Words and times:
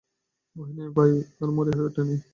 ভয় 0.55 0.71
নেই 0.77 0.89
ভাই, 0.95 1.11
এখনো 1.31 1.51
মরিয়া 1.51 1.75
হয়ে 1.77 1.87
উঠি 1.89 2.01
নি। 2.07 2.15